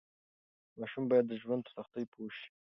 ماشومان 0.79 1.05
باید 1.09 1.25
د 1.27 1.33
ژوند 1.41 1.61
په 1.65 1.69
سختۍ 1.75 2.03
پوه 2.11 2.31
شي. 2.37 2.49